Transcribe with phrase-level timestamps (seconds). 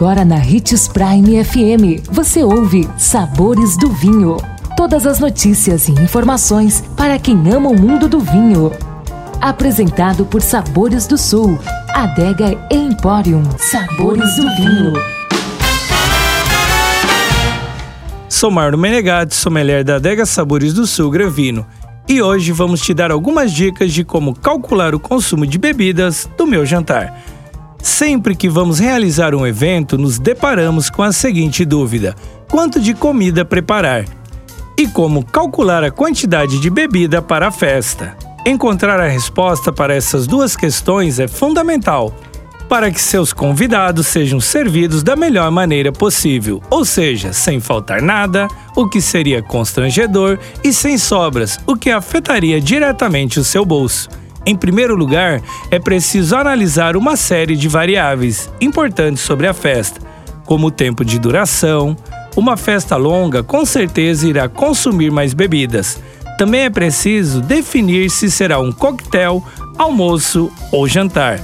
[0.00, 4.38] Agora na Ritz Prime FM, você ouve Sabores do Vinho.
[4.74, 8.72] Todas as notícias e informações para quem ama o mundo do vinho.
[9.42, 11.58] Apresentado por Sabores do Sul,
[11.90, 13.42] Adega Emporium.
[13.58, 14.94] Sabores do Vinho.
[18.26, 21.66] Sou Marno Menegatti, sommelier da Adega Sabores do Sul Gravino.
[22.08, 26.46] E hoje vamos te dar algumas dicas de como calcular o consumo de bebidas do
[26.46, 27.22] meu jantar.
[27.82, 32.14] Sempre que vamos realizar um evento, nos deparamos com a seguinte dúvida:
[32.48, 34.04] quanto de comida preparar?
[34.78, 38.16] E como calcular a quantidade de bebida para a festa?
[38.46, 42.14] Encontrar a resposta para essas duas questões é fundamental
[42.70, 48.46] para que seus convidados sejam servidos da melhor maneira possível, ou seja, sem faltar nada,
[48.76, 54.08] o que seria constrangedor, e sem sobras, o que afetaria diretamente o seu bolso.
[54.50, 55.40] Em primeiro lugar,
[55.70, 60.00] é preciso analisar uma série de variáveis importantes sobre a festa,
[60.44, 61.96] como o tempo de duração.
[62.34, 66.02] Uma festa longa com certeza irá consumir mais bebidas.
[66.36, 69.40] Também é preciso definir se será um coquetel,
[69.78, 71.38] almoço ou jantar.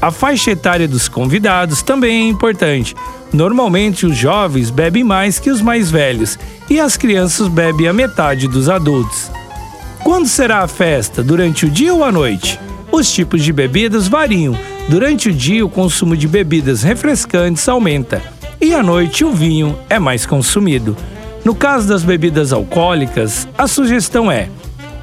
[0.00, 2.96] A faixa etária dos convidados também é importante.
[3.34, 6.38] Normalmente, os jovens bebem mais que os mais velhos
[6.70, 9.35] e as crianças bebem a metade dos adultos.
[10.06, 11.20] Quando será a festa?
[11.20, 12.60] Durante o dia ou à noite?
[12.92, 14.56] Os tipos de bebidas variam.
[14.88, 18.22] Durante o dia, o consumo de bebidas refrescantes aumenta
[18.60, 20.96] e à noite o vinho é mais consumido.
[21.44, 24.48] No caso das bebidas alcoólicas, a sugestão é: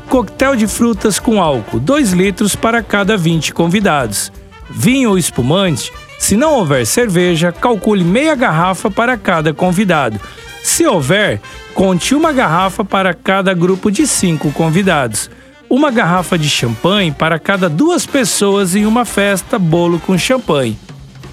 [0.08, 4.32] coquetel de frutas com álcool, 2 litros para cada 20 convidados.
[4.70, 10.18] Vinho ou espumante, se não houver cerveja, calcule meia garrafa para cada convidado.
[10.64, 11.42] Se houver,
[11.74, 15.30] conte uma garrafa para cada grupo de cinco convidados.
[15.70, 20.80] Uma garrafa de champanhe para cada duas pessoas em uma festa bolo com champanhe,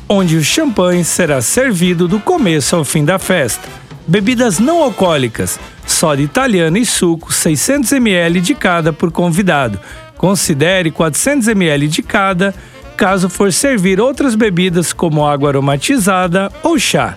[0.09, 3.69] onde o champanhe será servido do começo ao fim da festa.
[4.05, 9.79] Bebidas não alcoólicas, soda italiana e suco, 600 ml de cada por convidado.
[10.17, 12.53] Considere 400 ml de cada,
[12.97, 17.17] caso for servir outras bebidas como água aromatizada ou chá.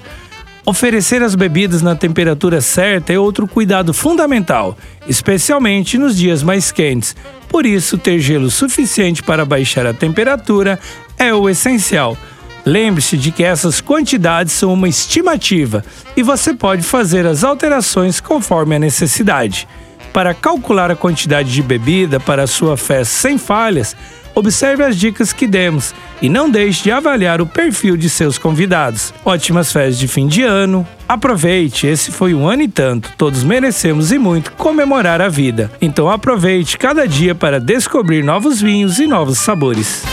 [0.65, 7.13] Oferecer as bebidas na temperatura certa é outro cuidado fundamental, especialmente nos dias mais quentes.
[7.49, 10.79] Por isso, ter gelo suficiente para baixar a temperatura
[11.19, 12.17] é o essencial.
[12.65, 15.83] Lembre-se de que essas quantidades são uma estimativa
[16.15, 19.67] e você pode fazer as alterações conforme a necessidade.
[20.13, 23.97] Para calcular a quantidade de bebida para a sua festa sem falhas,
[24.35, 29.13] observe as dicas que demos e não deixe de avaliar o perfil de seus convidados.
[29.25, 30.87] Ótimas festas de fim de ano.
[31.07, 33.11] Aproveite, esse foi um ano e tanto.
[33.17, 35.71] Todos merecemos e muito comemorar a vida.
[35.81, 40.12] Então aproveite cada dia para descobrir novos vinhos e novos sabores